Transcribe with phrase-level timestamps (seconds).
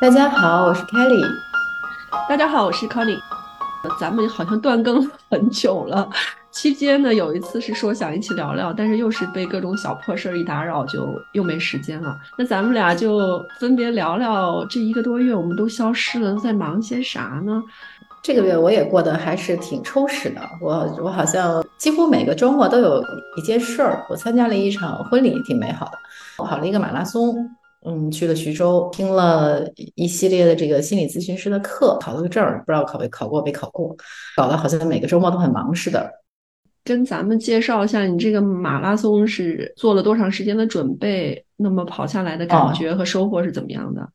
[0.00, 1.22] 大家好，我是 Kelly。
[2.26, 3.20] 大家好，我是 Connie。
[4.00, 6.08] 咱们好像断更很久了，
[6.50, 12.16] 期间呢有一次是说想一起聊聊，但是又是被各种小破事儿一打扰，就又没时间了。
[12.38, 17.62] 那咱们俩就分别聊聊这一个多月我们都消失了，在忙些啥呢？
[18.22, 23.04] 这个月我也过得还是挺充实的，我我好像几乎每个周末都有
[23.36, 24.06] 一件事儿。
[24.08, 25.92] 我参加了一场婚礼，挺美好的。
[26.38, 27.36] 跑了一个马拉松。
[27.86, 33.96] 嗯，去了徐州，听了一系列的这个心理咨询师的课，考了个证，不知道考没考过，没考过，
[34.36, 36.10] 搞得好像每个周末都很忙似的。
[36.84, 41.44] 跟咱们介绍一下，你这个马拉松是做了多长时间的准备？
[41.56, 44.06] 那么跑下来的感觉和收获是怎么样的？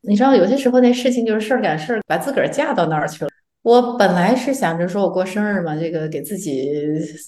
[0.00, 3.30] 你知道，有些时候那事情就是事儿赶事儿，把自个儿架到那儿去了。
[3.62, 6.72] 我本来是想着说我过生日嘛，这个给自己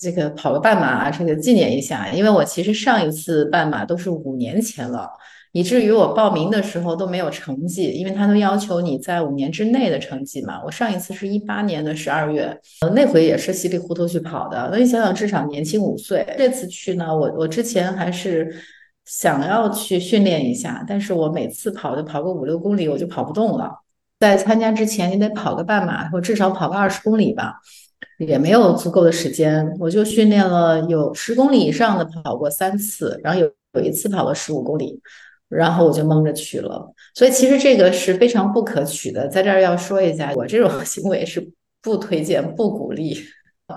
[0.00, 5.08] 这个跑个半马，这个纪念一下，因为我其实上一次半马都是五年前了。
[5.54, 10.60] 以至于我报名的时候都没有成绩，因为他都要求你在五年之内的成绩嘛。
[10.64, 14.68] 我上一次是一八年的十二月，呃，那回也是稀里糊涂去跑的。
[14.72, 16.26] 那你想想，至少年轻五岁。
[16.36, 18.52] 这次去呢，我我之前还是
[19.04, 23.70] 想要去训练一下，但是我每次跑就跑个五六公里，我就跑不动了。
[24.18, 27.54] 在参加之前，你得跑个半马，或至少跑个二十公里吧，
[28.18, 35.00] 也没有足够的时间，我就训练了有十公里以上的跑过三次，然后有有一次跑了十五公里。
[35.54, 39.28] 然后我就蒙着去了，所以其实这个是非常不可取的。
[39.28, 41.46] 在这儿要说一下，我这种行为是
[41.82, 43.16] 不推荐、不鼓励。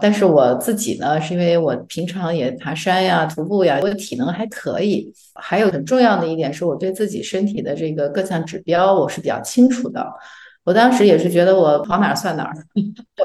[0.02, 5.14] 但是我自己呢，是因为我平常也爬山呀、徒步呀，我的体能还可以。
[5.36, 10.06] 还有很重要的一点是，我对自己身体的这个各项指标我是比较清楚的。
[10.66, 12.54] 我当时也是觉得我跑哪算哪儿，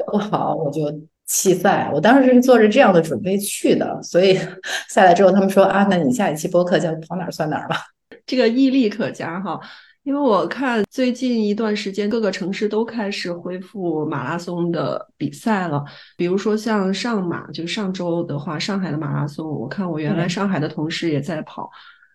[0.09, 0.83] 不好我就
[1.25, 1.91] 弃赛。
[1.93, 4.39] 我当时是做着这样的准备去的，所以
[4.89, 7.75] 下来之后他们说啊，那你下一期播客叫跑哪算哪吧。
[8.25, 9.59] 这个毅力可嘉哈，
[10.03, 15.83] 因为我看最近一段时间各个城市都开始恢复马拉松的比赛了，
[16.15, 21.69] 比如说像上马，就上周的话，上海的马拉松，我看我原来上海的同事也在跑，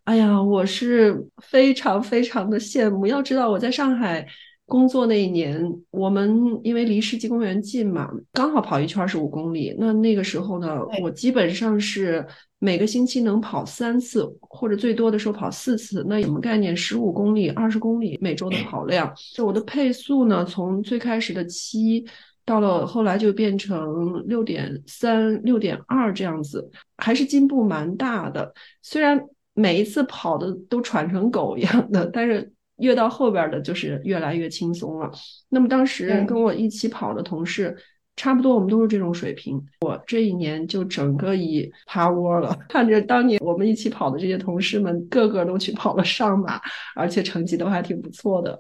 [0.04, 3.06] 哎呀，我是非常非常的羡慕。
[3.06, 4.26] 要知道我在上海。
[4.68, 5.58] 工作那一年，
[5.90, 9.74] 我们因为离世纪公园近嘛，刚好跑一圈是五公里。
[9.78, 12.24] 那那个时候呢，我基本上是
[12.58, 16.04] 每个星期能跑三次，或者最多的时候跑四次。
[16.06, 16.76] 那什么概念？
[16.76, 19.10] 十五公里、二十公里每周的跑量。
[19.34, 22.04] 就我的配速呢，从最开始的七，
[22.44, 28.52] 到了后来就变成六点三、六点二这样子，还是进步蛮大的。
[28.82, 29.18] 虽然
[29.54, 32.52] 每一次跑的都喘成狗一样的，但是。
[32.78, 35.11] 越到后边的，就是越来越轻松了。
[35.49, 37.77] 那么当时跟我一起跑的同事，
[38.16, 39.62] 差不多我们都是这种水平。
[39.81, 46.61] 我这一年就整个一趴窝了，看着当年我们一起跑的这些同事们，个个都去跑了上马，
[46.97, 48.59] 而且成绩都还挺不错的。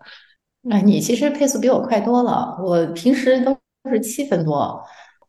[0.70, 3.56] 哎，你其实配速比我快多了，我平时都
[3.90, 4.80] 是七分多，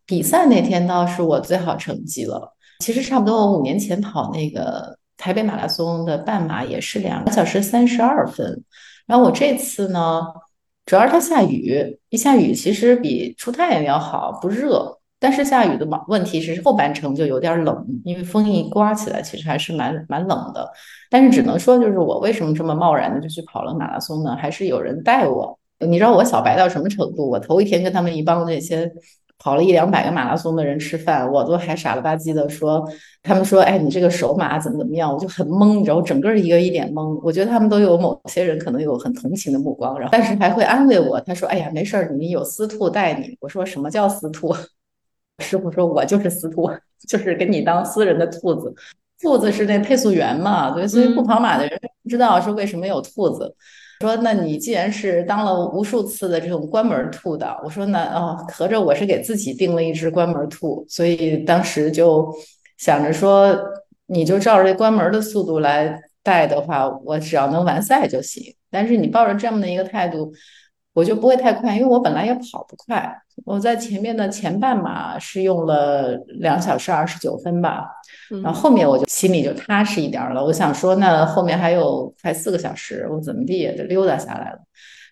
[0.06, 2.56] 比赛那天倒是我最好成绩了。
[2.80, 4.99] 其实差不多我五年前跑那个。
[5.20, 8.64] 台北马拉松的半马也是两个小时三十二分，
[9.06, 10.22] 然后我这次呢，
[10.86, 20.72] 主要是它下雨，一下雨其实比出太阳要好，不热，但是下雨的问题是后半程就有点冷，因为风一刮起来，其实还是蛮蛮冷的。
[21.10, 24.38] 但是只能说，就是我为什么这么贸然的就去跑了马拉松呢？
[24.38, 25.60] 还是有人带我。
[25.80, 27.30] 你知道我小白到什么程度？
[27.30, 28.90] 我头一天跟他们一帮那些。
[29.40, 32.86] 跑了一两百个马拉松的人吃饭，我都还傻了吧唧的说，
[33.24, 35.12] 他们说，哎，你这个手马怎么怎么样？
[35.12, 37.20] 我就很懵，你知道，我整个一个一脸懵。
[37.24, 41.20] 我觉得他们都有某些人可能有很同情的目光，然后但是还会安慰我。
[41.22, 43.38] 他说，哎呀，没事儿，你有司徒带你。
[43.40, 44.54] 我说什么叫司徒？
[45.40, 46.70] 师傅说，我就是司徒，
[47.08, 48.76] 就是给你当私人的兔子。
[49.22, 53.56] 兔子是那配速员嘛，对，所以不跑马的人不知道说为什么有兔子。
[54.02, 62.34] 说，那你既然是当了无数次的这种关门兔的，我说那哦，合着我是给自己定了一只关门兔，所以当时就
[62.78, 63.54] 想着说，
[64.06, 68.56] 你就照着这关门的速度来带的话，我只要能完赛就行。
[68.72, 70.32] 但是你抱着这么的一个态度。
[71.00, 73.10] 我就不会太快，因为我本来也跑不快。
[73.46, 77.90] 我在前面的前半马是用了两小时二十九分吧，
[78.44, 80.44] 然后后面我就心里就踏实一点了。
[80.44, 84.60] 我想说，那后面还有快四个小时，我怎么地也得溜达下来了。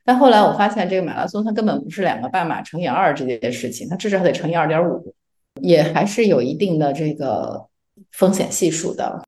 [0.04, 5.16] 但后来我发现，这个马拉松它根本不是两个半马乘以二这件事情，它至少得乘以二点五，
[5.62, 7.66] 也还是有一定的这个
[8.12, 9.22] 风险系数的。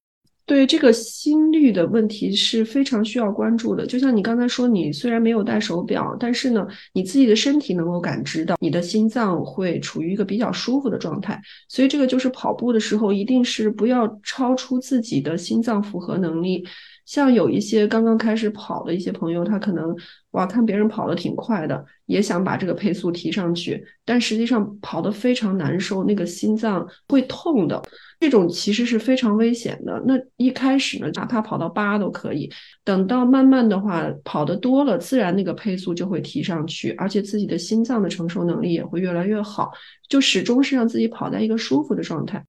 [0.50, 3.86] 对这个心率的问题是非常需要关注的。
[3.86, 11.40] 就像你刚才说，你虽然没有戴手表，但是呢，你自己的身体能够感知到你的心脏会处于一个比较舒服的状态。
[11.68, 16.66] 所以这个就是跑步的时候，一定是不要超出自己的心脏负荷能力。
[17.09, 19.95] 像有一些刚刚开始跑的一些朋友，他可能
[20.31, 27.81] 哇，看别人跑的挺快的，也想把这个配速提上去，但实际上跑得非常难受，那个心脏会痛的。
[28.19, 30.00] 这种其实是非常危险的。
[30.06, 32.47] 那一开始呢，哪怕跑到八都可以，
[32.83, 39.71] 等到慢慢的话，跑得多了，自然那个配速就会提上去，而且自己的心脏的承受能力也会越来越好，
[40.07, 42.45] 就始终是让自己跑在一个舒服的状态。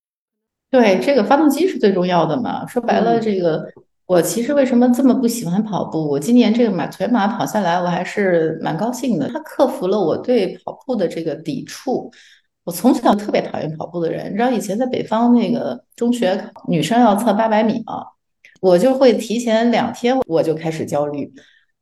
[0.71, 2.67] 对，这个发动机是最重要的嘛。
[2.67, 3.65] 说白了，这个。
[4.11, 6.09] 我其实为什么这么不喜欢跑步？
[6.09, 9.29] 我今年这个马全马跑下来，我还是蛮高兴的。
[9.29, 12.11] 它克服了我对跑步的这个抵触。
[12.65, 18.05] 我从小特别讨厌跑步的人，你知道以前在北方那个中学，女生要测八百米嘛，
[18.61, 21.33] 我就会提前两天我就开始焦虑，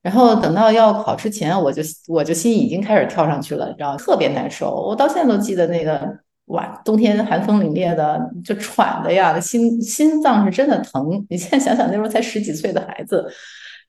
[0.02, 4.70] 然后等到要考之前，我就我就心已经开始跳上去了，你知道特别难受。
[4.86, 6.19] 我到现在都记得那个。
[6.49, 11.25] 哇，冬天寒风凛冽的，就喘的呀，心心脏是真的疼。
[11.31, 13.27] 你现在想想，那时候才十几岁的孩子，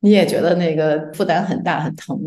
[0.02, 2.18] 你也觉得那个负担很大，很疼。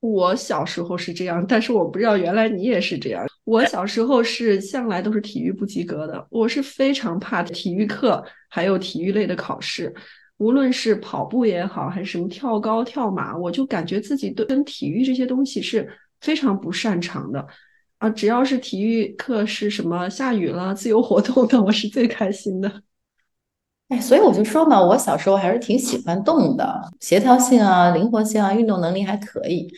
[0.00, 3.26] 我小时候是这样，但是我不知道原来你也是这样。
[3.44, 9.92] 我小时候是向来都是体育不及格的，我是非常怕体育课，还有体育类的考试。
[10.38, 15.88] 无论是跑步也好，还是什么跳高、跳马，我就感觉自己对跟体育这些东西是
[16.20, 17.44] 非常不擅长的。
[17.98, 22.70] 啊，只要是体育课是什么下雨了自由活动的，我是最开心的。
[23.88, 29.72] 哎，所以我就说嘛，我小时候还是挺喜欢动的，协调性啊、灵活性啊、运动能力还可以。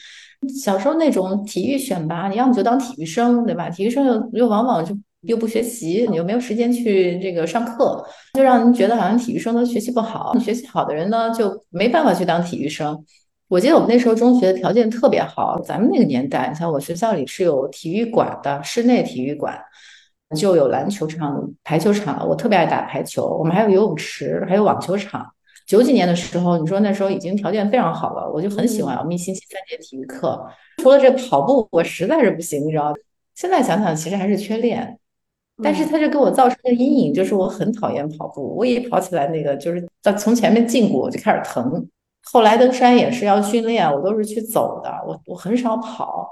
[0.63, 3.69] 小时候那种体育选拔，你要么就当体育生，对吧？
[3.69, 8.05] 体育生又又往往就又不学习，你又没有时间去这个上课，
[8.35, 10.37] 就让人觉得好像体育生都学习不好。
[10.39, 13.05] 学习好的人呢，就没办法去当体育生。
[13.49, 19.59] 我记得我们那时候中学的条件特别好，咱们那个年代，你像我学校里是有体育馆的，室内体育馆
[20.37, 22.29] 就有篮球场、排球场。
[22.29, 25.27] 我特别爱打排球，我们还有游泳池，还有网球场。
[25.67, 30.47] 九几年的时候，你说那时候已经条件非常好了，我就很喜欢我们一星期三节体育课。
[30.83, 32.93] 除了这跑步，我实在是不行，你知道？
[33.35, 34.99] 现在想想，其实还是缺练，
[35.63, 41.89] 但是它就给我造成的阴影就是我很讨厌跑步，我一跑起来那个就是在从前面胫骨就开始疼。
[42.31, 46.29] 后来登山也是要训练，我都是去走的，我我很少跑。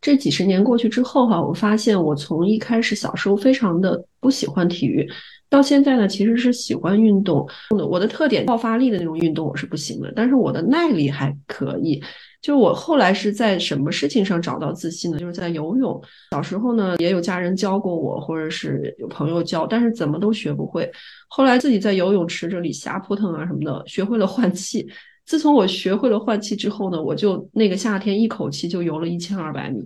[0.00, 5.08] 这几十年过去之后哈，我发现我从一开始小时候非常的不喜欢体育，
[5.48, 7.48] 到现在呢其实是喜欢运动。
[7.88, 12.02] 我的特点爆发力的那种运动我是不行的，但是我的耐力还可以。
[12.42, 15.18] 就我后来是在什么事情上找到自信呢？
[15.18, 16.00] 就是在游泳。
[16.30, 20.88] 小时候呢也有家人教过我，或者是有朋友教，但是怎么都学不会。
[21.28, 24.86] 后来自己在游泳池这里瞎扑腾啊什么的，学会了换气。
[25.26, 29.84] 自从我学会了换气之后呢，我就那个夏天一口气就游了一千二百米。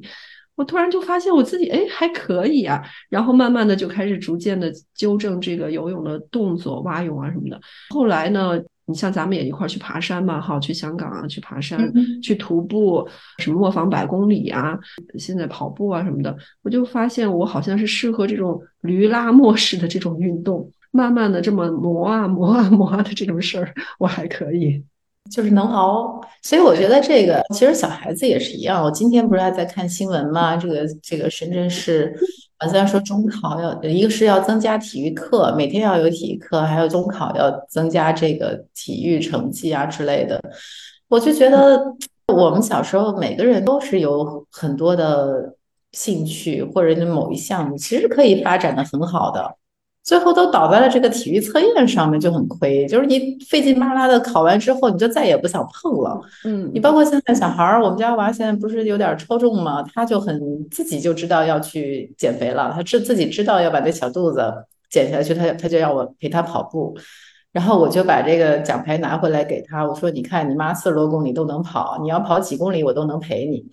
[0.56, 7.58] 我突然就发现我自己哎还可以啊，然后慢慢的就开始逐渐的纠正这个游泳的动作，蛙泳啊什么的。
[7.88, 11.90] 后来呢，你像咱们也一块去爬山嘛，好去香港啊去爬山，
[12.22, 13.08] 去徒步，
[13.38, 14.78] 什么磨坊百公里啊，
[15.18, 24.84] 现在跑步啊什么的，我就发现我好像是适合这种驴拉磨式的这种运动，慢慢的这么磨啊磨啊磨啊的这种事儿，我还可以。
[25.30, 28.82] 就是能熬，所以我觉得这个其实小孩子也是一样。
[28.82, 30.56] 我今天不是还在看新闻吗？
[30.56, 32.14] 这个这个深圳市
[32.58, 40.42] 好像说中考要一个是要增加体育课，每天要有体育课，还有中考要增加这个体育成绩啊之类的。
[41.08, 41.80] 我就觉得
[42.26, 45.54] 我们小时候每个人都是有很多的
[45.92, 49.56] 兴趣或者某一项目，其实可以发展的很好的。
[50.10, 52.84] 最后都倒在了这个体育测验上面，就很亏。
[52.88, 56.20] 就是你费劲巴拉的考完之后，你就再也不想碰了。
[56.44, 59.84] 嗯，你包括现在小孩儿，我们家娃现在不是有点超重吗？
[59.94, 60.36] 他就很
[60.68, 64.42] 自己就知道要去减肥了，他自自己知道要把这小肚子
[64.90, 66.92] 减下去，他他就让我陪他跑步，
[67.52, 73.64] 然后我就把这个奖牌拿回来给他，我说你看你妈四十多公里都能跑，你要跑几公里我都能陪你。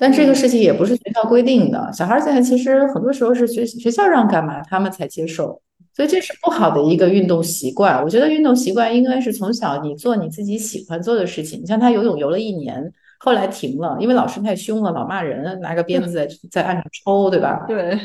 [0.00, 5.60] 但这个事情也不是学校规定的，小孩现在其实很多时候是学学校让干嘛，他们才接受，
[5.92, 8.00] 所以这是不好的一个运动习惯。
[8.04, 11.60] 我觉得运动习惯应该是从小你做你自己喜欢做的事情。
[11.60, 17.64] 你像他游泳游了一年，后来停了，因为老师太凶了，老骂人，拿个鞭子在 在岸上抽，对吧？
[17.66, 17.98] 对，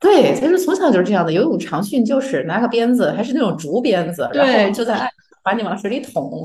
[0.00, 5.10] 对，其实从小就是这样的，游泳长训就是拿个鞭子，还是那种竹鞭子，然后就在岸
[5.42, 6.42] 把你往水里捅。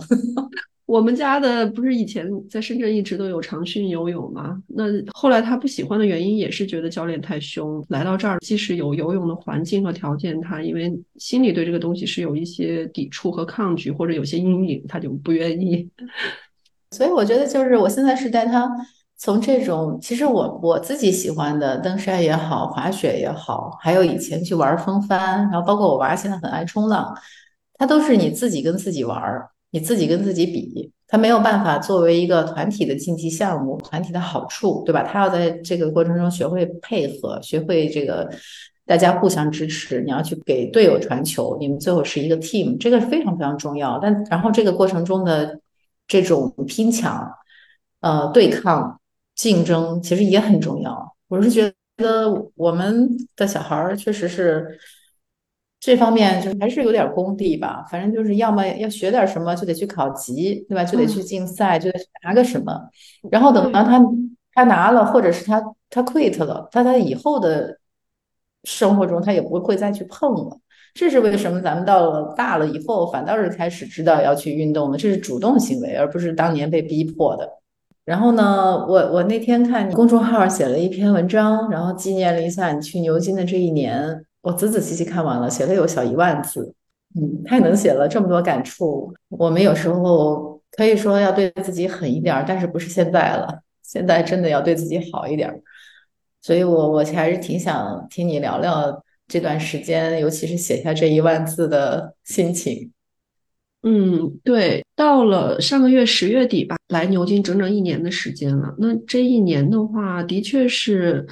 [0.90, 4.60] 我们家的不是以前在深圳一直都有长训游泳吗？
[4.66, 7.86] 那后来他不喜欢的原因也是觉得教练太凶。
[7.90, 15.88] 来到这儿，即使有游泳的环境和条件，他因为心里对这个东西是有一些抵触和抗拒，或者有些阴影，他就不愿意。
[16.90, 18.68] 所以我觉得，就是我现在是带他
[19.16, 27.16] 从这种，其实我我自己喜欢的登山也好，滑雪也好，还有以前去玩风帆，然后包括我娃现在很爱冲浪，
[27.76, 29.52] 他都是你自己跟自己玩儿。
[29.72, 35.04] 你自己跟自己比，它没有办法作为一个团体的竞技项目，团体的好处，对吧？
[35.04, 38.28] 他要在这个过程中学会配合，学会这个
[38.86, 40.02] 大家互相支持。
[40.02, 44.00] 你要去给队友传球，你们最后是一个 team，这个是非常非常重要。
[44.00, 45.60] 但然后这个过程中的
[46.08, 47.32] 这种拼抢、
[48.02, 49.00] 呃对抗、
[49.36, 51.16] 竞争，其实也很重要。
[51.28, 54.80] 我是觉得我们的小孩儿确实是。
[55.80, 60.84] 这方面就还是有点功底吧，反正就是要么要学点什么，就得去考级，对吧？
[60.84, 62.78] 就得去竞赛，就得拿个什么。
[63.32, 64.04] 然后等到他
[64.54, 67.80] 他拿了，或者是他他 quit 了，他在以后的
[68.66, 70.60] 生活中他也不会再去碰了。
[70.94, 71.62] 这是为什么？
[71.62, 74.98] 咱们到了大了以后，反倒是开始知道要去运动了。
[74.98, 77.50] 这是主动行为，而不是当年被逼迫的。
[78.04, 84.26] 然后呢，我我那天看你公众号写了一篇文章，然后纪念了一下你去牛津的这一年。
[84.42, 86.74] 我仔仔细细看完了，写了有小一万字，
[87.16, 89.14] 嗯，太能写了，这么多感触。
[89.28, 95.62] 我们有时候可以说要对自己狠一点，但是不是现在了，现在真的要对自己好一点。
[96.42, 102.94] 所以，我我还是挺想听你聊聊这段时间，尤其是写下这一万字的心情。
[103.84, 108.74] 嗯，对，到了上个月十月底吧，来牛津整整一年的时间了。
[108.78, 111.28] 那这一年的话，的确是。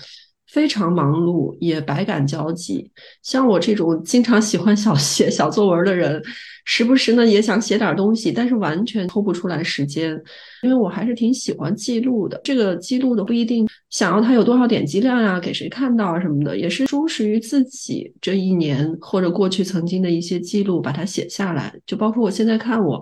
[0.57, 2.89] 非常忙碌，也百感交集。
[3.21, 6.19] 像我这种经常喜欢小写小作文的人，
[6.65, 10.19] 时不时呢也想写点东西，但是完全抽不出来时间。
[10.63, 21.71] 因为我还是挺喜欢记录的，这个记录的不一定想要它有多少点击量呀，给谁看到啊什么的，也是忠实于自己这一年或者过去曾经的一些记录，把它写下来。
[21.85, 22.99] 就包括我现在看我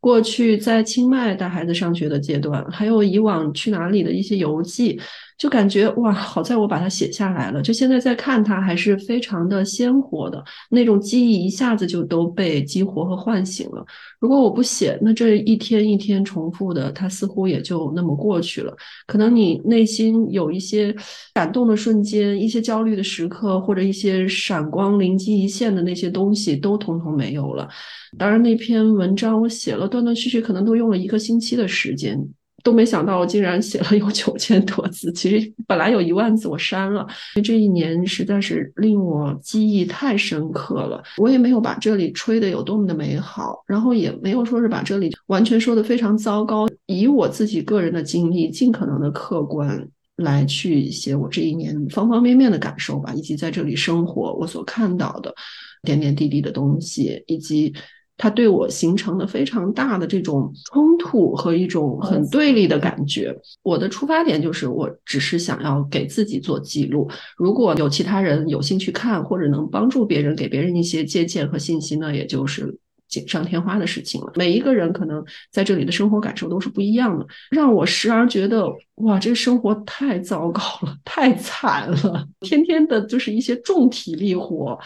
[0.00, 4.98] 过去在清迈带孩子上学的阶段，还有以往去哪里的一些游记。
[5.36, 7.60] 就感觉哇，好在我把它写下来了。
[7.60, 13.84] 就现在在看它，还是非常的鲜活的那种记忆，一下子就都被激活和唤醒了。
[14.20, 18.74] 如果我不写，那这一天一天重复的，它似乎也就那么过去了。
[19.06, 20.94] 可能你内心有一些
[21.34, 27.68] 感动的瞬间，一些焦虑的时刻，或者一些闪光灵机一现的那些东西，都统统没有了。
[28.16, 32.24] 当然，那篇文章我写了断断续续，可能都用了一个星期的时间。
[32.64, 35.12] 都没想到，我竟然写了有九千多字。
[35.12, 37.06] 其实本来有一万字，我删了。
[37.36, 41.02] 因为这一年实在是令我记忆太深刻了。
[41.18, 46.66] 我也没有把这里吹的有多么的美好，然后也没有说是把这里完全说的非常糟糕。
[46.86, 55.34] 以我自己个人的经历，尽可能的客观来去写我这一年方方面面的感受吧，以及在这里生活我所看到的
[55.82, 57.74] 点点滴滴的东西，以及。
[58.16, 63.36] 它对我形成了非常大的这种冲突和一种很对立的感觉。
[63.62, 67.10] 我的出发点就是，我只是想要给自己做记录。
[67.36, 72.78] 如果有其他人有兴趣看，或者能帮助别人，给别人一些借鉴和信息呢，也就是
[73.08, 74.32] 锦上添花的事情了。
[74.36, 84.78] 每一个人可能在这里的生活感受都是不一样的，让我时而觉得哇，这个生活太糟糕了，太惨了，天天的就是一些重体力活。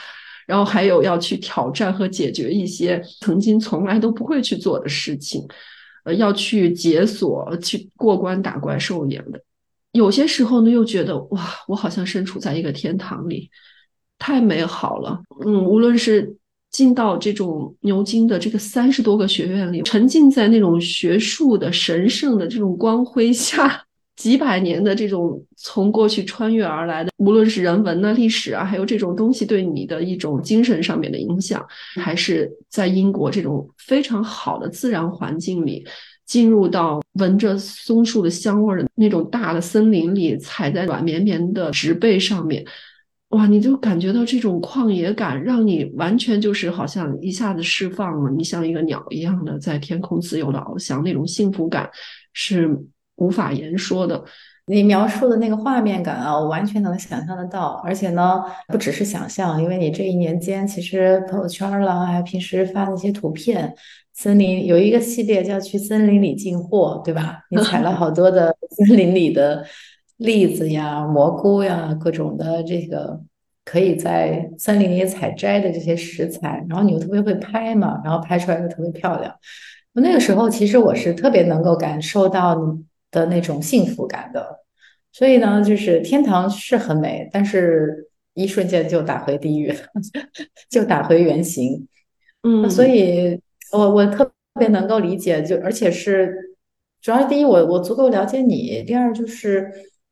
[0.49, 5.47] 然后还有要去挑战和解决一些曾经从来都不会去做的事情，
[6.05, 9.39] 呃，要去解锁、去过关打怪兽一样的。
[9.93, 13.51] 有些时候呢，又觉得哇，我好像身处在一个天堂里，
[14.19, 15.21] 太美好了。
[15.45, 16.35] 嗯，无论是
[16.71, 23.85] 进到这种牛津的这个三十多个学院里，沉浸在那种学术的神圣的这种光辉下。
[24.19, 31.65] 几百年的这种从过去穿越而来的，无论是人文啊、历史啊，还有这种东西对你的一种精神上面的影响，
[32.03, 35.87] 还是在英国这种非常好的自然环境里，
[36.27, 42.65] 进入到闻着松树的香味的那种大的森林里，踩在软绵绵的植被上面，
[43.29, 51.89] 哇，你就感觉到这种旷野感，让你完全就是好像一下子释放了，你像一个鸟一样的在天空自由的翱翔，那种幸福感
[52.33, 52.77] 是。
[53.19, 54.23] 无法言说的，
[54.67, 57.81] 你描述的那个画面感啊，我完全能想象得到。
[57.85, 63.75] 而且呢，不只是想象，因为你这一年间，其实朋友圈啦，还有平时发那些图片，
[64.15, 67.41] 森林有一个系列叫“去森林里进货”，对吧？
[67.51, 69.65] 你采了 好多的森林里的
[70.19, 73.21] 栗子呀、蘑菇呀，各种的这个
[73.65, 79.35] 可以在森林里采摘的这些食材，然后你又特别会拍嘛，然后拍出来又特别漂亮。
[79.95, 82.88] 那个时候，其实我是特别能够感受到你。
[83.11, 84.61] 的那种幸福感的，
[85.13, 89.75] 所以呢，就是天堂是很美，但是一瞬间就打回地狱，
[90.71, 91.89] 就打回原形。
[92.43, 93.41] 嗯，所以
[93.73, 96.35] 我我特别能够理解，就而且是
[97.01, 99.69] 主要第一，我我足够了解你；第二，就是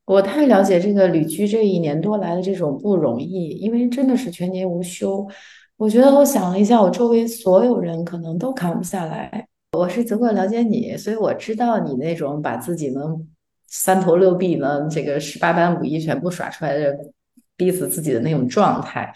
[0.07, 5.27] 我太了解这个旅居这一年多来的这种不容易，因为真的是全年无休。
[5.77, 9.47] 我觉得我想了一下，我周围所有人可能都扛不下来。
[9.77, 13.27] 我是足够了解你，所以我知道你那种把自己能
[13.69, 16.97] 三头六臂呢，这个十八般武艺全部耍出来的，
[17.57, 19.13] 逼死自己的那种状态。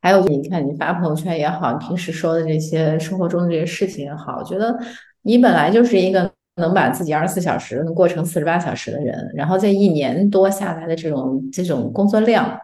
[0.00, 4.76] 还有，你看你发朋友圈也好，你平时说的这些生活中的这些事情也好，我觉得
[5.22, 12.58] 你本来就是一个能把自己二十四小时能过成四十八小时的人，然后这一年多下来的这种这种工作量，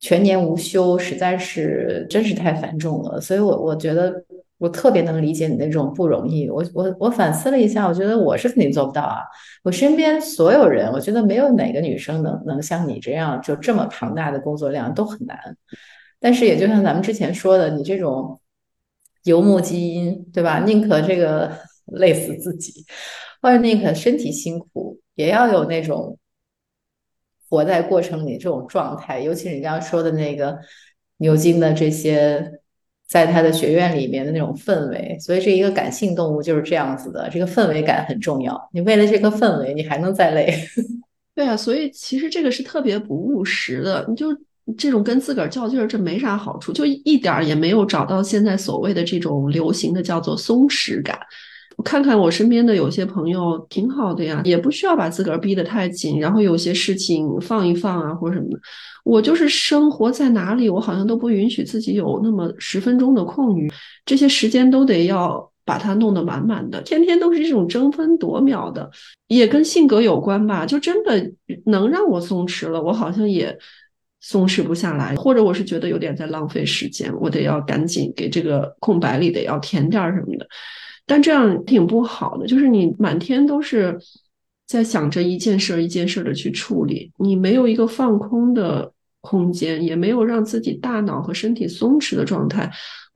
[0.00, 3.20] 全年无休，实在是真是太繁重了。
[3.20, 4.24] 所以我我觉得
[4.60, 6.48] 我特别能理解你那种不容易。
[6.50, 9.22] 我我我反思了一下，我觉得我是肯定做不到啊。
[9.62, 15.56] 我身边所有人，我觉得没有哪个女生能能像你这样，就这么庞大的工作量都很难。
[16.20, 18.38] 但是也就像咱们之前说的，你这种
[19.24, 20.62] 游牧基因，对吧？
[20.66, 21.50] 宁可这个
[21.96, 22.84] 累死自己，
[23.40, 26.18] 或者宁可身体辛苦，也要有那种
[27.48, 29.20] 活在过程里这种状态。
[29.20, 30.58] 尤其是你刚刚说的那个
[31.16, 32.59] 牛津的这些，
[33.10, 35.18] 在他的学院里面的那种氛围。
[35.20, 38.58] 所以，这一个感性动物就是这样子的，这个氛围感很重要。
[38.72, 40.54] 你为了这个氛围，你还能再累？
[41.34, 44.06] 对啊，所以其实这个是特别不务实的。
[44.08, 44.28] 你就。
[44.78, 51.18] 这种跟自个儿较劲儿，这没啥好处，就一点儿也没有找到现在所谓的这种流行的叫做松弛感。
[51.82, 58.58] 看看我身边的有些朋友挺好的呀，也不需要把自个儿逼得太紧，然后有些事情放一放啊或者什么的。
[59.04, 63.70] 我就是生活在哪里，我好像都不允许自己有那么十分钟的空余，
[64.04, 68.90] 这些时间都得要把它弄得满满的，天天都是这种争分夺秒的，
[69.28, 70.66] 也跟性格有关吧。
[70.66, 71.32] 就真的
[71.66, 73.58] 能让我松弛了，我好像也。
[74.22, 80.46] 松弛不下来，或者我是觉得有点在浪费时间，我得要赶紧给这个空白里得要填点儿什么的，
[81.10, 83.98] 但这样挺不好的，就是你满天都是
[84.68, 92.70] 在想着一件事儿一件事儿的去处理，你没有一个放空的空间，也没有让自己大脑和身体松弛的状态，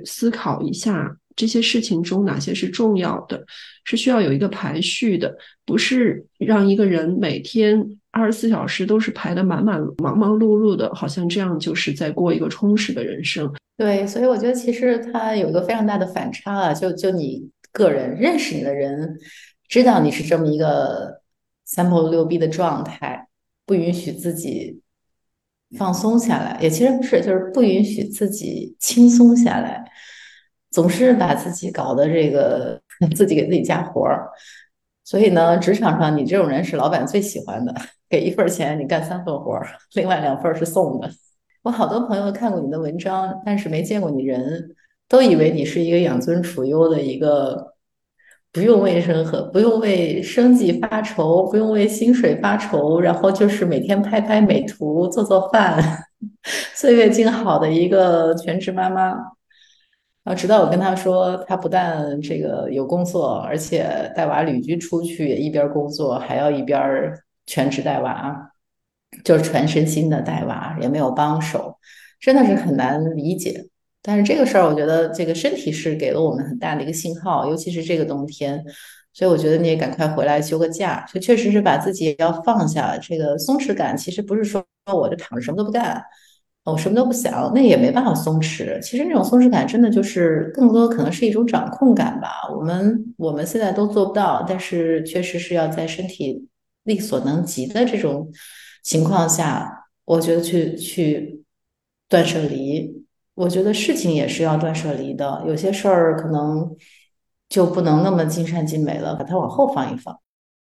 [0.05, 3.45] 思考一下这些事情中哪些是重要的，
[3.85, 5.33] 是需要有一个排序的，
[5.65, 7.97] 不是让一个人每天。
[8.17, 13.53] 二十四小时都是排的满满、忙忙碌碌的，好像这样就是在过一个充实的人生。
[13.77, 19.19] 对，所以我觉得其实它有一个非常大的反差啊，就就你个人认识你的人，
[19.69, 21.21] 知道你是这么一个
[21.67, 23.29] 三头六臂的状态，
[23.67, 24.81] 不允许自己
[25.77, 29.85] 放松下来，也其实不是，就是不允许自己轻松下来，
[30.71, 32.81] 总是把自己搞得这个
[33.15, 34.31] 自己给自己加活儿。
[35.03, 37.75] 所以呢，职场上你这种人是老板最喜欢的。
[38.09, 41.11] 给一份钱，你干三份活儿，另外两份是送的。
[41.63, 44.77] 我好多朋友看过你的文章，但是没见过你人，
[45.09, 47.75] 都以为你是一个养尊处优的一个，
[48.53, 56.07] 不用为生和不用为生计发愁，不用为薪水发愁，然后就是每天拍拍美图、做做饭，
[56.75, 59.11] 岁月静好的一个全职妈妈。
[60.23, 66.81] 然后直到我跟她说，她不但这个有工作，而且带娃旅居出去，一边工作还要一边。
[67.47, 68.53] 全职带娃，
[69.23, 71.77] 就是全身心的带娃，也没有帮手，
[72.19, 73.67] 真的是很难理解。
[74.07, 78.63] 但是这个事儿，我觉得这个身体是给了我们很大的一个信号，尤其是这个冬天。
[79.15, 82.99] 所以我觉得你也赶快回来休个假，就确实是把自己要放下。
[82.99, 84.63] 这个松弛感其实不是说
[84.93, 86.05] 我就躺着什么都不干，
[86.65, 88.79] 我什么都不想，那也没办法松弛。
[88.81, 92.29] 其实那种松弛感真的就是更多可能是一种掌控感吧。
[92.55, 96.49] 我们我们现在都做不到，但是确实是要在身体。
[96.85, 98.31] 力所能及的这种
[98.83, 101.43] 情况下，我觉得去去
[102.11, 103.04] 断舍离，
[103.35, 105.43] 我觉得事情也是要断舍离的。
[105.47, 106.71] 有些事儿可能
[107.49, 110.17] 就不能那么尽善尽美了，把它往后放一放。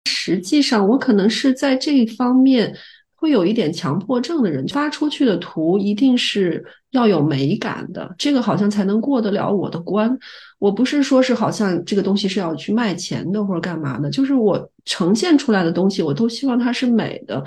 [0.05, 2.75] 实际上，我可能是在这一方面
[3.15, 10.17] 会有一点强迫症的人，发出去的图一定是要有美感的，这个好像才能过得了我的关。
[10.59, 17.43] 我不是说是好像这个东西是要去卖钱的或者干嘛的，就是我呈现出来的东西，我都希望它是美的，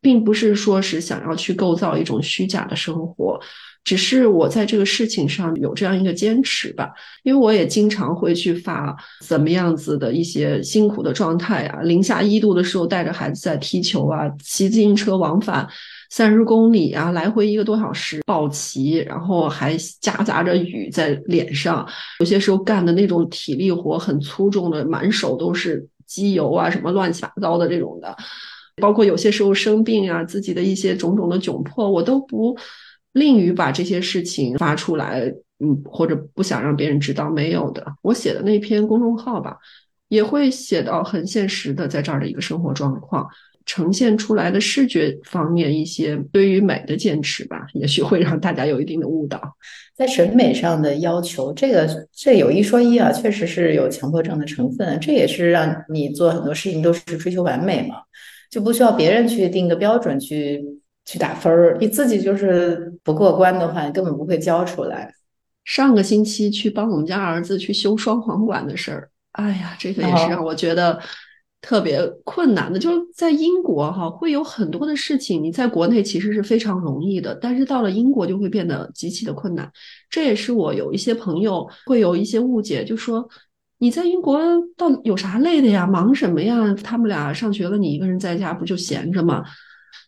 [0.00, 3.38] 并不是说是想要去构造一种虚假的生活，
[3.84, 6.90] 只是我在这个事情上有这样一个坚持吧。
[7.22, 15.68] 因为我也经常会去发怎么样子的一些辛苦的状态啊，零下一度的时候带着孩子在踢球啊，骑自行车往返。
[16.10, 21.84] 三十公里啊，来回一个多小时，暴骑，然后还夹杂着雨在脸上。
[22.20, 28.16] 有些时候干的那种体力活很粗重的，满手都是机油啊，什么乱七八糟的这种的。
[28.80, 32.56] 包括有些时候生病啊，自己的一些种种的窘迫，我都不
[33.14, 35.22] 吝于把这些事情发出来，
[35.58, 37.30] 嗯，或者不想让别人知道。
[37.30, 39.56] 没有的，我写的那篇公众号吧，
[40.08, 43.26] 也会写到很现实的在这儿的一个生活状况。
[43.66, 49.40] 呈现出来的视觉方面一些对于美的坚持吧，也许会让大家有一定的误导。
[49.96, 55.00] 在审美上的要求，这个这有一说一啊，确实是有强迫症的成分。
[55.00, 57.94] 这也是让你做很多事情都是追求完美嘛，
[58.50, 60.62] 就不需要别人去定个标准去
[61.04, 65.12] 去打分儿，你自己就是不过关的话，你根本不会交出来。
[65.64, 71.00] 上个星期去帮我们家儿子去修双簧管的事儿，哎呀，这个也是让我觉得。
[71.66, 79.72] 特别困难的，就是在英国哈，会有很多的事情，你在国内其实是非常容易的，但是到了英国就会变得极其的困难。
[80.10, 83.26] 这也是我有一些朋友会有一些误解，就说
[83.78, 84.38] 你在英国
[84.76, 85.86] 到有啥累的呀？
[85.86, 86.74] 忙什么呀？
[86.84, 89.42] 他们俩上学了，你一个人在家不就闲着吗？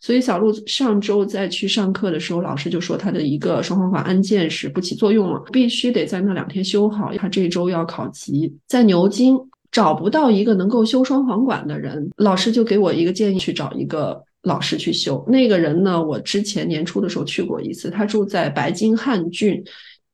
[0.01, 7.11] 所以小鹿上周再去上课的时候，老师就说他的一个双簧管按键是不起作用了，必须得在那两天修好。
[7.17, 9.37] 他这周要考级，在牛津。
[9.69, 15.23] 找不到一个能够修双簧管的人，老师就给我一个建议，去找一个老师去修。
[15.27, 19.61] 那个人呢，我之前年初的时候去过一次，他住在白金汉郡，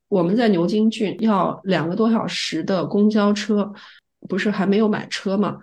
[0.10, 3.72] 我们在牛津郡要两个多小时的公交车，
[4.28, 5.60] 不是还没有买车吗？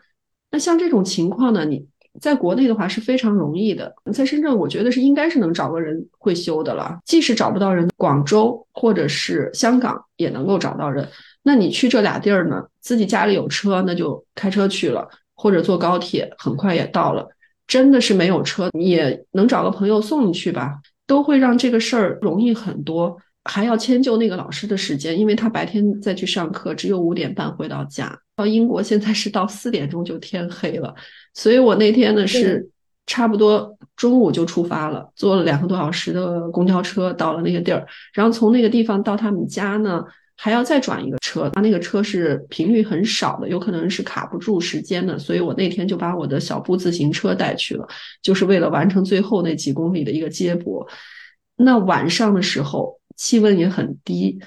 [0.52, 1.84] 那像这种情况呢，你
[2.18, 6.98] 在国内的话是非常容易的，在深圳我觉得是应该是能找个人会修的了。
[7.04, 11.08] 即使找不到人，广州或者是香港也能够找到人。
[11.42, 12.64] 那你去这俩地儿呢？
[12.80, 17.28] 自己家里有车，那就开车去了，或者坐高铁，很快也到了。
[17.66, 23.16] 真的是没有车，你也能找个朋友送你去吧，都会让这个事儿容易很多。
[23.44, 28.18] 还要迁就那个老师的时间，因为他白天再去上课，只有五点半回到家。
[28.36, 30.94] 到英国现在是到四点钟就天黑了，
[31.34, 32.68] 所以我那天呢是
[33.06, 40.04] 差不多中午就出发了，坐了两个多小时的公交车到了那个地儿，然后从那个地方到他们家呢。
[40.42, 47.86] 还要再转一个车，他那个车是频率很少的，有可能是卡不住时间的，所以我那天就把我的小步自行车带去了，
[48.22, 50.88] 就是为了完成最后那几公里的一个接驳。
[51.56, 54.40] 那晚上的时候气温也很低，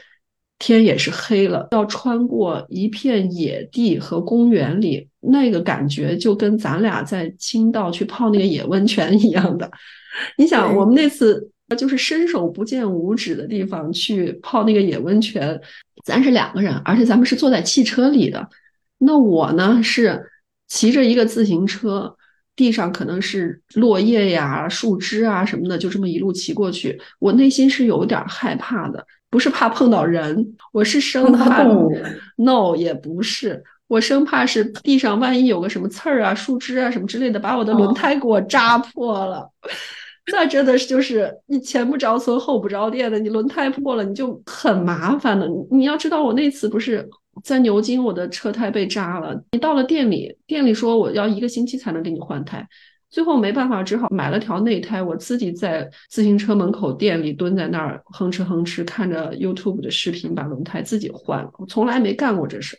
[0.58, 9.70] 天也是黑了，要穿过一片野地和公园里，那个感觉就跟咱俩在青岛去泡那个野温泉一样的。
[10.38, 11.52] 你想，我们那次。
[11.76, 15.60] 就是伸手不见五指的地方去泡那个野温泉，
[16.06, 18.48] 咱是两个人，而且咱们是坐在汽车里的。
[19.00, 20.24] 那我呢是
[20.68, 22.16] 骑着一个自行车，
[22.56, 27.00] 地上可能是落叶呀、树枝啊什么的，就这么一路骑过去。
[27.20, 31.63] 我内心是有点害怕的，不是怕碰到人，我是生怕。
[32.36, 39.50] No，也不是，我生怕是地上万一有个什么刺儿啊、树枝啊什么之类的，把我的轮胎给我扎破了。
[40.32, 45.46] 那真的是就是你前不着村后不着店的，你轮胎破了你就很麻烦的。
[45.70, 47.10] 你要知道，我那次不是
[47.41, 49.43] 在牛津，我的车胎被扎了。
[49.54, 52.67] 你到了店里，店里说我要一个星期才能给你换胎，
[53.10, 61.50] 最后没办法，只好买了条内胎，我自己在自行车门口店里蹲在那儿哼哧哼哧看着 YouTube 的视频，把轮胎自己换了。
[61.58, 62.78] 我从来没干过这事。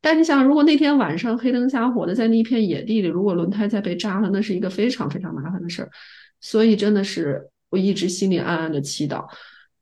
[0.00, 5.88] 但你想，如果那天晚上黑灯瞎火的在那一片野地里，如果轮胎再被扎了，那是一个非常非常麻烦的事儿。
[6.40, 9.24] 所以真的是我一直心里暗暗的祈祷。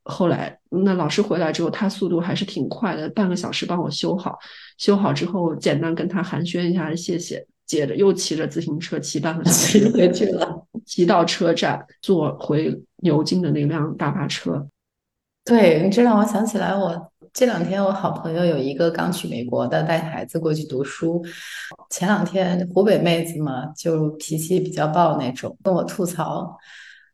[0.04, 4.38] 后来那老师回来之后，他速度还是挺快的，半个小时帮我修好。
[4.78, 7.46] 修好之后，简单跟他寒暄一下，谢谢。
[7.66, 14.66] 接着又骑着自行车骑半个小时 回去了，骑到车站坐回牛津的那辆大巴车。
[15.44, 21.24] 对，这让我想起来，我这两天我好朋友有一个刚去美国的，带孩子过去读书。
[21.90, 26.58] 前两天湖北妹子嘛，就脾气比较暴那种，跟我吐槽，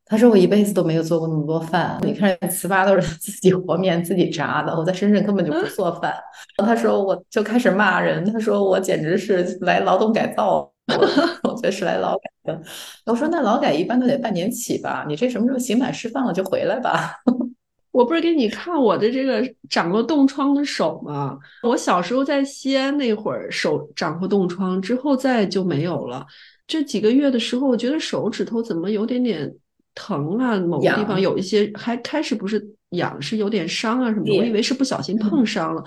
[0.08, 6.14] 她说我一辈子都没有做过那么多饭，你看糍粑都是自己和面自己炸的，我在深圳根本就不做饭。
[6.58, 10.72] 他说我就开始骂人，他说我简直是来劳动改造，
[11.42, 12.62] 我觉得是来劳改的。
[13.04, 17.16] 我说那劳改一般都得半年起吧，你这什么时候刑满释放了就回来吧。
[17.90, 21.36] 我不是给你看我的这个长过冻疮的手吗？
[21.62, 26.24] 我小时候在西安那会儿手长过冻疮，之后再就没有了。
[26.66, 29.52] 这几个月的时候，我觉得手指头怎么有点点
[29.96, 30.56] 疼啊？
[30.60, 34.36] 某个地方有一些，还开始不是痒，是有点伤啊什么的。
[34.36, 35.82] 我以为是不小心碰伤了，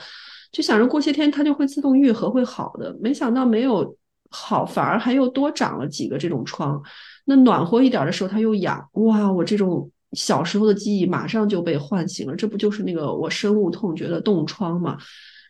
[0.51, 2.93] 就想着过些天它就会自动愈合会好的。
[2.99, 3.95] 没想到没有
[4.29, 6.81] 好，反而还又多长了几个这种疮。
[7.23, 9.31] 那暖和一点的时候它又痒，哇！
[9.31, 9.89] 我这种。
[10.13, 14.97] 小时候的记忆马上就被唤醒了，这不就是那个我深恶痛绝的冻疮吗？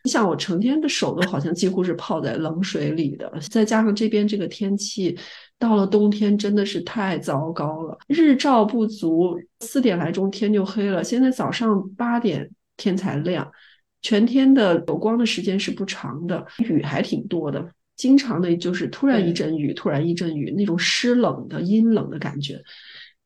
[0.04, 5.16] 你想，我成天的手都好像几乎是泡在冷水里的，再加上这边这个天气，
[5.60, 13.52] 到了冬天真的是太糟糕了，日照不足，四点来钟天就黑了，现在早上八点天才亮，
[14.00, 17.72] 全天的有光的时间是不长的，雨还挺多的。
[17.94, 22.58] 经常的就是突然一阵雨，突然一阵雨，那种湿冷的阴冷的感觉，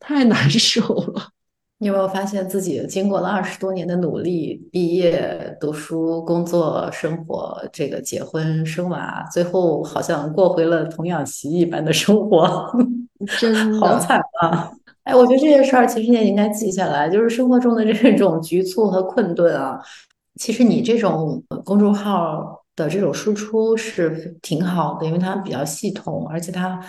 [0.01, 1.31] 太难 受了。
[1.85, 12.73] 你有没有发现自己经过了二十多年的努力，毕业、读书、工作、生活，这个结婚、生娃，最后好像过回了童养媳一般的生活，
[13.39, 14.73] 真好惨啊！
[15.03, 19.79] 哎，我觉得这些事儿其实你也应该记下来，就是生活中的这种 局促和困顿啊。
[20.41, 26.81] 其实你这种公众号的这种输出是挺好的，因为它比较系统，而且它。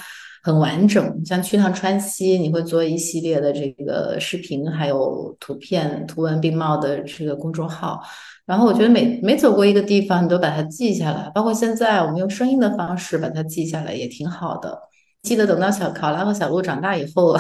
[0.46, 8.00] 很完整，像去趟川西，你会做一系列的这个视频，还有图片、图文并茂的这个公众号。
[8.46, 14.80] 然后我觉得每每走过一个地方，你都把它记下来，包括现在我们用声音的方式把它记下来，也挺好的。
[15.24, 17.36] 记得等到小考拉和小鹿长大以后，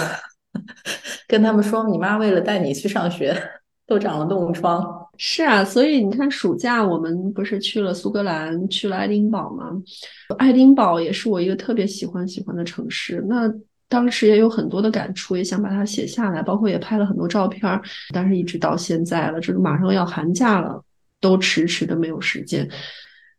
[1.29, 3.39] 跟他们说，你妈为了带你去上学，
[3.85, 5.04] 都长了冻疮。
[5.17, 9.71] 是啊，所以你看，暑假我们不是去了苏格兰，去了爱丁堡吗？
[10.37, 13.23] 爱丁堡也是我一个特别喜欢喜欢的城市。
[13.27, 13.51] 那
[13.87, 17.81] 当时也有很多的感触，也想把它写下来，包括也拍了很多照片。
[18.13, 20.83] 但是一直到现在了，就是马上要寒假了，
[21.21, 22.67] 都迟迟的没有时间。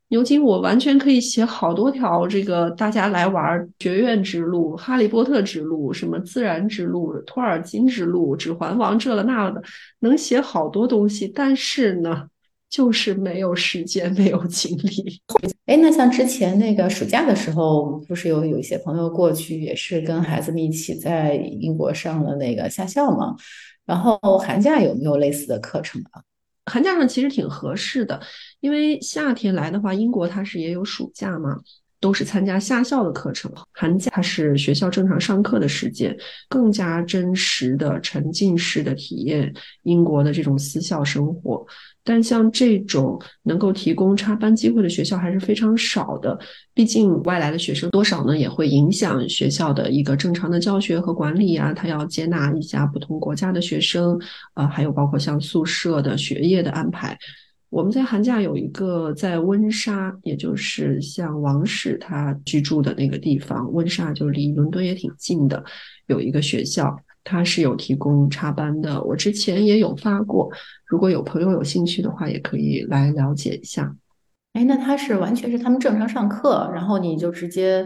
[0.08, 9.62] 牛津，我完全可以写好多条这个大家来玩学院之路、哈利波特之路、什么自然之路、托尔金之路、指环王这了那了的，
[10.00, 11.26] 能写好多东西。
[11.26, 12.28] 但是呢，
[12.70, 15.20] 就是没有时间，没有精力。
[15.66, 23.34] 哎，那像之前那个暑假的时候，不是有有一些朋友过去，也是跟孩子们一起在英国上了那个夏校吗？
[23.84, 26.22] 然后寒假有没有类似的课程啊？
[26.66, 28.20] 寒假上其实挺合适的，
[28.60, 31.56] 因为夏天来的话，英国它是也有暑假嘛，
[32.00, 33.50] 都是参加夏校的课程。
[33.72, 36.16] 寒假它是学校正常上课的时间，
[36.48, 41.64] 更加真实的沉浸式的体验英国的这种私校生活。
[42.06, 46.38] 但像这种能够提供插班机会的学校还是非常少的，
[46.72, 51.72] 毕竟外来的学生多少呢也会影响学校的一个正常的教学和管理啊。
[51.72, 54.16] 他要接纳一下不同国家的学生，
[54.54, 57.18] 啊，还有包括像宿舍的学业的安排。
[57.68, 65.64] 我们在寒假有一个在温莎，也就是像王室他居住的那个地方，温莎就离伦敦也挺近的，
[66.06, 66.96] 有一个学校。
[67.28, 70.48] 他是有提供插班的，我之前也有发过，
[70.86, 73.92] 如果有朋友有兴趣的话，也可以来了解一下。
[74.52, 77.84] 哎，那他是完全是他们正常上课，然后你就直接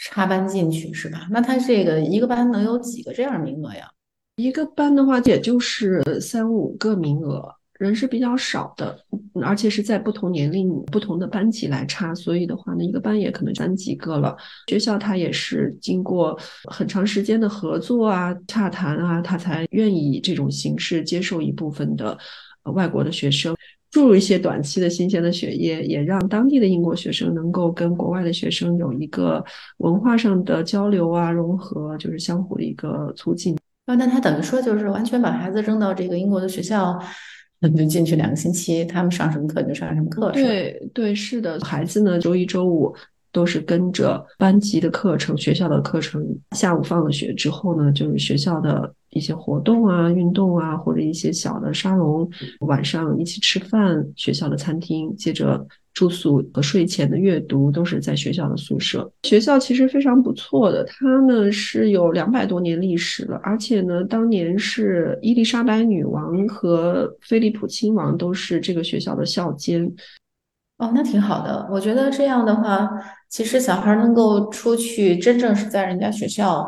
[0.00, 1.28] 插班进去是吧？
[1.30, 3.88] 那他这个一个班能有几个这样名额呀？
[4.34, 7.54] 一个班的话，也就是三五个名额。
[7.80, 8.94] 人是比较少的，
[9.42, 14.36] 而且是在不同年龄、不同的班级来插，所以的话呢，一个班也可能三几个了。
[14.66, 22.18] 学校他也是经过很长时间的合作啊、洽谈啊，他才愿意这种形式接受一部分的
[22.74, 23.56] 外国的学生，
[23.90, 29.42] 注入一些短期的新鲜的血液，也让当地的英国学生能够跟国外的学生有一个
[29.78, 33.56] 文化上的交流啊、融合，就是相互的一个促进。
[33.86, 37.00] 那他等于说就是完全把孩子扔到这个英国的学校。
[37.60, 40.30] 那就进去两个星期，他们上什么课你就上什么课。
[40.32, 42.94] 对对，是的，孩子呢，周一周五
[43.30, 46.26] 都是跟着班级的课程、学校的课程。
[46.56, 52.28] 下午放了学之后呢，就是学校的一些活动啊、运动啊，或者一些小的沙龙。
[52.60, 55.66] 晚上一起吃饭，学校的餐厅，接着。
[55.92, 59.10] 住宿和睡前的阅读都是在学校的宿舍。
[59.24, 69.92] 学校其实非常不错的，它呢是有两百多年历史了，而且呢，当年是伊丽莎白女王和菲利普亲王都是这个学校的校监。
[70.78, 71.68] 哦，那挺好的。
[71.70, 72.88] 我觉得这样的话，
[73.28, 76.66] 其实小孩能够出去，真正是在人家学校，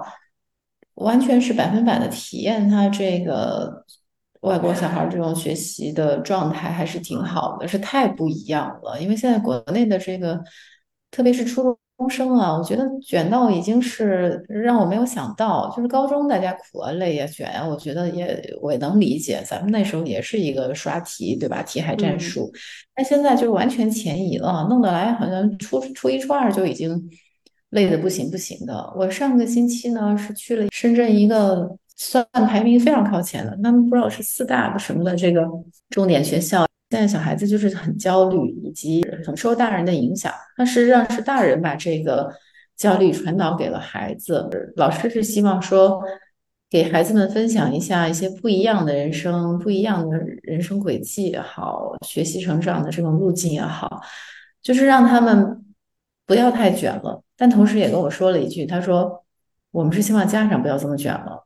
[0.96, 3.84] 完全是百分百的体验他这个。
[4.42, 9.00] 外国小孩这种学习的状态还是挺好的，是太不一样了。
[9.00, 10.42] 因为现在国内的这个，
[11.12, 11.62] 特别是初
[11.96, 19.40] 中生啊，我觉得卷到已经是让我没有想到，就是高中大家苦啊、累啊、卷啊，我觉得也我也能理解。
[19.46, 21.62] 咱们那时候也是一个刷题，对吧？
[21.62, 22.50] 题海战术，
[22.96, 27.08] 但现在就是完全前移了，弄得来好像初初一、初二就已经
[27.70, 28.92] 累得不行不行的。
[28.96, 31.78] 我上个星期呢是去了深圳一个。
[31.96, 35.46] 算排名非常靠前的，他们不知道是四大什么的这个
[35.90, 36.66] 重点学校。
[36.90, 40.30] 现在小孩子就是很焦虑，以及很受大人的影响。
[40.58, 42.30] 那实际上是大人把这个
[42.76, 44.46] 焦虑传导给了孩子。
[44.76, 46.02] 老师是希望说，
[46.68, 54.02] 给孩子们分享一下一些不一样的人生、不一样的人生轨迹也好，学习成长的这种路径也好，
[54.60, 55.64] 就是让他们
[56.26, 57.22] 不要太卷了。
[57.38, 59.24] 但同时也跟我说了一句，他说
[59.72, 61.41] ：“我们是希望家长不要这么卷了。”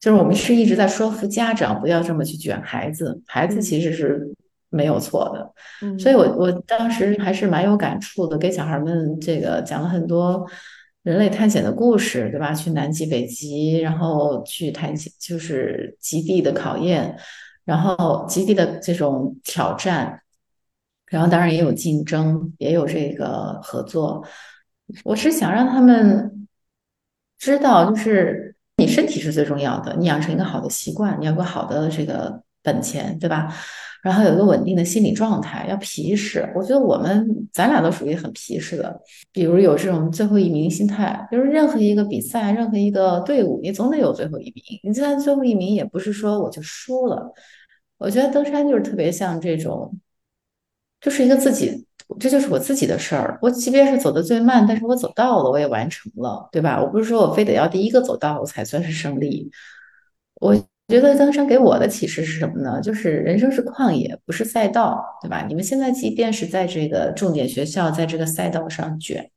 [0.00, 4.26] 就是我们是一直在说服家长不要这么去卷孩子，孩子其实是
[4.70, 5.52] 没有错的。
[5.82, 10.48] 嗯，所以我我当时还是蛮有感触的，给小孩们这个讲了很多
[11.02, 12.54] 人类探险的故事，对吧？
[12.54, 17.16] 去南极、北极，然后去探险，就是极地的考验，
[17.64, 20.22] 然后极地的这种挑战，
[21.06, 24.24] 然后当然也有竞争，也有这个合作。
[25.04, 26.48] 我是想让他们
[27.38, 28.49] 知道，就是
[28.80, 33.54] 你身体是最重要的，你养成一个好的习惯，你要有个好的这个本钱，对吧？
[34.02, 36.50] 然后有一个稳定的心理状态，要皮实。
[36.56, 38.98] 我觉得我们咱俩都属于很皮实的，
[39.30, 44.64] 比如有这种最后一名心态，就是任何一个比赛，任何一个队伍，你总得有最后一名。
[44.84, 47.30] 你就算最后一名，也不是说我就输了。
[47.98, 49.94] 我觉得登山就是特别像这种，
[51.02, 51.86] 就是一个自己，
[52.18, 53.38] 这就是我自己的事儿。
[53.42, 56.80] 我即便是走的最慢，但是我走到了，我也完成了，对吧？
[56.82, 59.50] 我不是说我非得要第一个走到我才算是胜利。
[60.40, 60.56] 我
[60.88, 62.80] 觉得登山给我的启示是什么呢？
[62.80, 65.44] 就是人生是旷野，不是赛道，对吧？
[65.46, 69.30] 你们现在即便是在这个重点学校，在这个赛道上卷，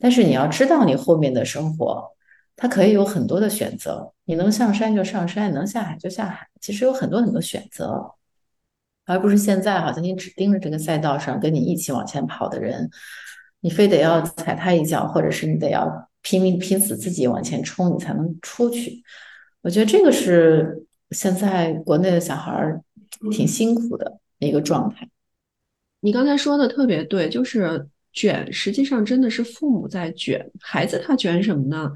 [0.00, 2.10] 但是你要知道，你后面的生活，
[2.56, 4.12] 它可以有很多的选择。
[4.24, 8.15] 你能上山就上山，能下海就下海，其实有很多很多选择，
[9.06, 12.90] 而不是现在好像你只盯着这个赛道上跟你一起往前跑的人，
[13.60, 19.02] 你非得要踩他一脚，或者是你得要拼命拼死自己往前冲，你才能出去。
[19.62, 22.82] 我觉得这个是现在国内的小孩儿
[23.30, 25.08] 挺辛苦的一个状态。
[26.00, 31.90] 你刚才说的特别对，就是卷，实际上真的是父母在卷，孩子他卷什么呢？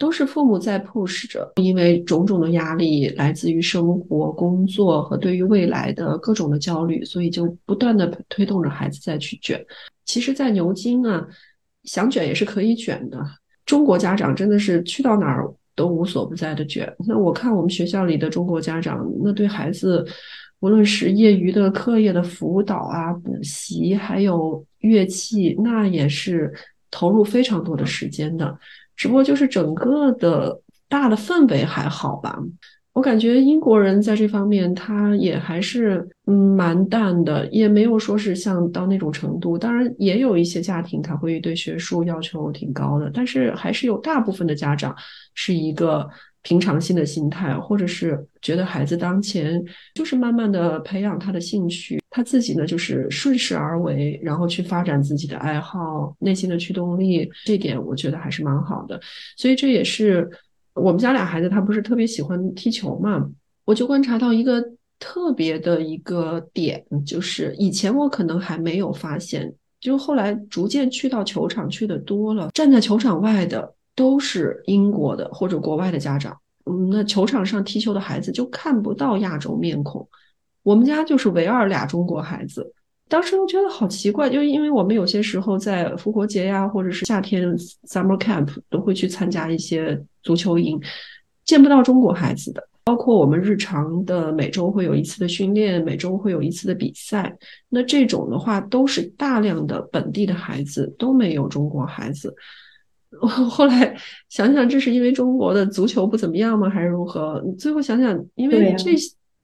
[0.00, 9.62] 都是父母在 push 着，因为种种的压力来自于生活、工作和对于未来的各种的焦虑，所以就不断的推动着孩子再去卷。
[10.06, 11.28] 其实，在牛津啊，
[11.84, 13.22] 想卷也是可以卷的。
[13.66, 16.90] 中国家长真的是去到哪儿都无所不在的卷。
[17.06, 20.02] 那我看我们学校里的中国家长，那对孩子，
[20.60, 26.50] 无论是业余的课业的辅导啊、补习，还有乐器，那也是
[26.90, 28.58] 投入非常多的时间的。
[29.00, 32.38] 只不过就是整个的大的氛围还好吧，
[32.92, 39.56] 我感觉英国人在这方面他也还是嗯蛮淡的，也没有说是像到那种程度。
[39.56, 44.94] 当然也有一些家庭他会对学术要求挺高的，但是还是有大部分的家长
[45.34, 46.06] 是一个
[46.42, 51.99] 平常心的心态，或者是觉得孩子当前就是慢慢的培养他的兴趣。
[52.10, 59.00] 他自己呢，就是顺势而为，然后去发展自己的爱好，内心的驱动力，这点我觉得还是蛮好的。
[59.36, 60.28] 所以这也是
[60.74, 63.24] 我们家俩孩子，他不是特别喜欢踢球嘛，
[63.64, 64.60] 我就观察到一个
[64.98, 80.08] 特别的一个点，就是以前我可能还没有发现，就后来逐渐去到球场去的多了，站在球场外的都是英国的或者国外的家长，嗯，那球场上踢球的孩子就看不到亚洲面孔。
[80.62, 82.72] 我们家就是唯二俩中国孩子，
[83.08, 87.56] 当时我觉得好奇怪，就因为我们有些时候在复活节呀，或者是夏天
[87.88, 90.80] summer camp 都会去参加一些足球营，
[91.44, 92.62] 见不到中国孩子的。
[92.84, 97.36] 包括我们日常的每周会有一次的训练，每周会有一次的比赛，
[97.68, 102.34] 那这种的话都是大量的本地的孩子，都没有中国孩子。
[103.20, 103.96] 我后来
[104.28, 106.68] 想想，这是因为中国的足球不怎么样吗？
[106.68, 107.40] 还是如何？
[107.58, 108.92] 最后想想，因为这。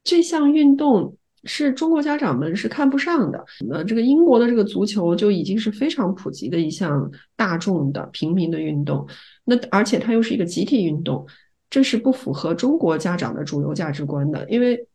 [0.07, 3.43] 这项运动是中国家长们是看不上的。
[3.67, 9.05] 那这个英国的这个足球就已经是非常普及的一项大众的平民的运动。
[9.43, 11.27] 那而且它又是一个集体运动，
[11.69, 14.49] 这是不符合中国家长的主流价值观的。
[14.49, 14.87] 因为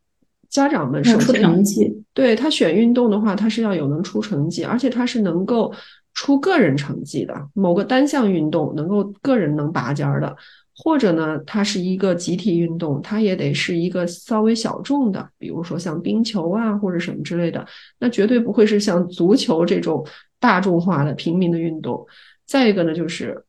[0.48, 5.70] 家长们首先成绩，对他选运动的话，他是要有能出成绩，而且他是能够
[6.14, 7.34] 出个人成绩的。
[7.52, 10.34] 某个单项运动能够个人能拔尖儿的。
[10.74, 17.64] 或者呢，它是一个集体运动，它也得是一个稍微小众的，比如说像冰球啊或者什么之类的，
[17.98, 20.04] 那绝对不会是像足球这种
[20.40, 22.06] 大众化的平民的运动。
[22.46, 23.44] 再一个呢，就是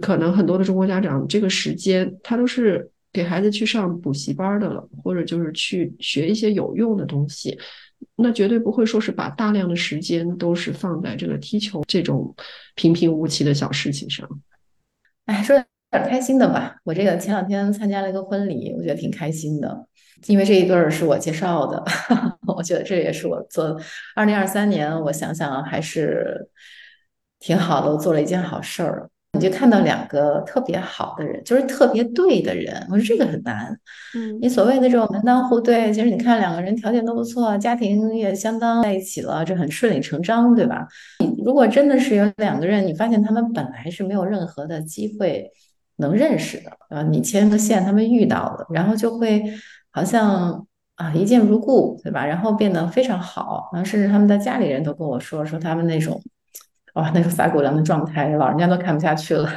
[0.00, 7.58] 可能很多的中国家长这个时间他都是给孩子去上补习班的了，或者就是去学一些有用的东西，
[8.16, 12.34] 那绝对不会说是把大量的时间都是放在这个踢球这种
[12.76, 14.28] 平平无奇的小事情上。
[15.26, 15.56] 哎，说。
[15.90, 19.86] 点开心的吧，我这个前两天参加了一个婚礼，我觉得挺开心的，
[20.26, 21.82] 因为这一对儿是我介绍的，
[22.46, 23.78] 我觉得这也是我做
[24.14, 26.48] 二零二三年，我想想还是
[27.38, 29.08] 挺好的，我做了一件好事儿。
[29.34, 33.78] 你就看到两个特别好的人，就是特别对的人，我说这个很难。
[34.16, 40.88] 嗯，你所谓的这种门当户对，其实你看两个人条件都不错，家庭也相当在一起了，这很顺理成章，对吧？
[41.20, 45.52] 你如果真的是有两个人，你发现他们本来是没有任何的机会。
[45.98, 49.42] 能认识的啊，你牵个线，他们遇到了，然后就会
[49.90, 52.26] 好像啊一见如故，对吧？
[52.26, 56.20] 然后变得非常好，然后甚至他们的家里人都跟我说说他们那种
[56.94, 59.48] 哇那种撒狗粮的状态，老人家都看不下去了。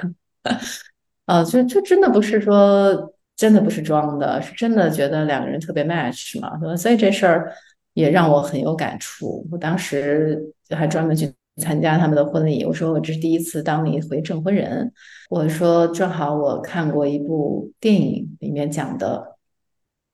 [1.26, 7.54] 啊，就就真的不是说真的不是装的，是真的觉得两个人特别 match 嘛，所以这事儿
[7.94, 9.48] 也让我很有感触。
[9.52, 11.32] 我当时还专门去
[11.62, 14.92] 参加他们的婚礼，我说我这是第一次当了一回证婚人。
[15.30, 19.38] 我说正好我看过一部电影，里面讲的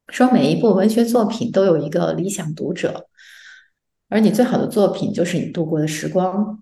[0.09, 3.07] 说每一部文学作品都有一个理想读者，
[4.09, 6.61] 而你最好的作品就是你度过的时光。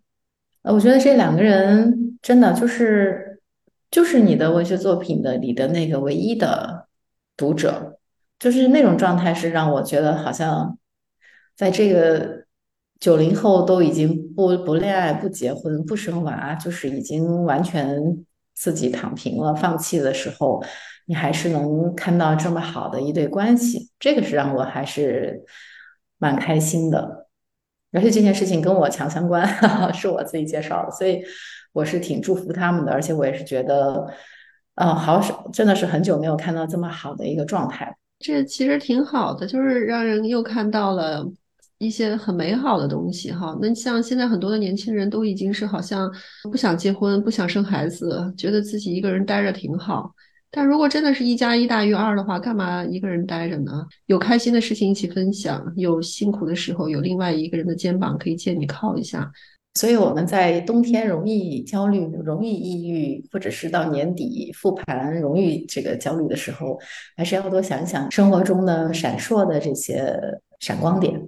[0.62, 3.34] 呃，我觉得这两个人真的就是。
[3.92, 6.88] 就是你的文学作品的里的那个唯一的
[7.38, 7.98] 读者，
[8.38, 10.78] 就是那种状态，是让我觉得好像
[11.56, 12.45] 在这个
[13.06, 18.01] 九零后都已经不不恋爱、不结婚、不生娃，就是已经完全
[18.56, 20.60] 自己躺平了、放弃的时候，
[21.06, 25.43] 你还是能看到这么好的一对关系，这个是让我还是
[26.18, 27.28] 蛮开心的。
[27.91, 29.47] 而且这件事情跟我强相关，
[29.93, 31.22] 是我自己介绍的，所以。
[31.74, 34.08] 我是挺祝福他们的，而且我也是觉得，
[34.76, 37.93] 呃，好少，真的是很久没有看到这么好的一个状态。
[38.18, 41.30] 这其实挺好的，就是让人又看到了
[41.86, 43.58] 一些很美好的东西哈。
[43.62, 46.12] 那像现在很多的年轻人都已经是好像
[46.52, 50.12] 不想结婚、不想生孩子，觉得自己一个人待着挺好。
[50.52, 53.86] 但如果真的是一加一大于二的话，干嘛一个人待着呢？
[54.06, 59.30] 有开心的事情一起分享，有辛苦的时候有另外一个人的肩膀可以借你靠一下。
[59.74, 66.80] 所以我们在冬天容易焦虑、容易抑郁，或者是到年底复盘容易这个焦虑的时候，
[67.18, 70.18] 还是要多想想生活中的闪烁的这些
[70.62, 71.22] 闪光点。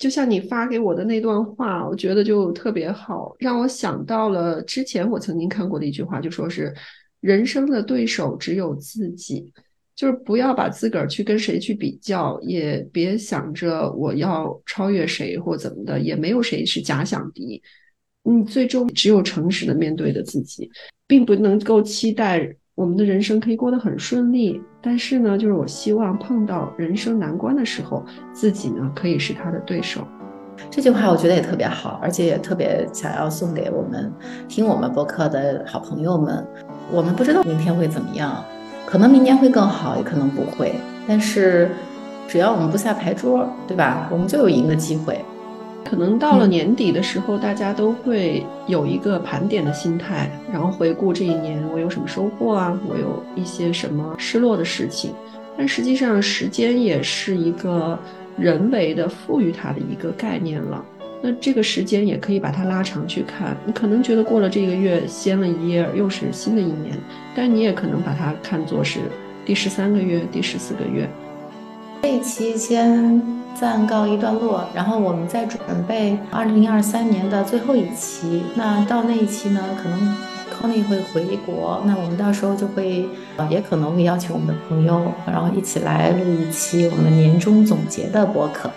[0.00, 6.74] 就像你发给我的那段话，我觉得就特别好，让我想到了之前我曾经看过的一句话，就说是
[7.20, 9.52] 人生的对手只有自己。
[9.96, 17.60] 就是不要把自个儿去跟谁去比较，也别想着我要超越谁或怎么的，也没有谁是假想敌。
[18.22, 20.70] 你最终只有诚实的面对的自己，
[21.06, 24.58] 并不能够期待我们的人生可以过得很顺利。
[24.82, 30.00] 但是呢，就是我希望碰到人生难关的时候，自己呢可以是他的对手。
[30.70, 34.12] 这句话我觉得也特别好，而且也特别想要送给我们
[34.48, 36.46] 听我们播客的好朋友们。
[36.92, 38.44] 我们不知道明天会怎么样。
[38.86, 40.74] 可能明年会更好，也可能不会。
[41.06, 41.70] 但是，
[42.26, 44.08] 只要我们不下牌桌，对吧？
[44.10, 45.24] 我们就有赢的机会。
[45.84, 55.12] 可能到了年底的时候，大家都会有一个盘点的心态，然后回顾这一年我有什么收获啊，我有一些什么失落的事情。
[55.58, 57.98] 但实际上，时间也是一个
[58.38, 60.84] 人为的赋予它的一个概念了。
[61.22, 66.96] 那这个时间也可以把它拉长去看，你可能觉得过了这个月掀了一页，又是新的一年，
[67.34, 69.00] 但你也可能把它看作是
[69.44, 71.06] 第十三个月、第十四个月。
[72.02, 73.20] 这一期先
[73.54, 78.42] 暂告一段落，然后我们再准备二零二三年的最后一期。
[78.54, 80.16] 那到那一期呢，可能
[80.50, 83.08] Conny 会回国，那我们到时候就会，
[83.48, 88.70] 也可能会邀请我们的朋友，然后一起来录一期我们年终总结的播客。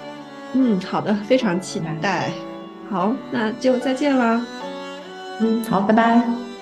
[0.54, 2.30] 嗯，好的，非常期待。
[2.90, 4.46] 好，那就再见啦。
[5.40, 6.53] 嗯，好，拜拜。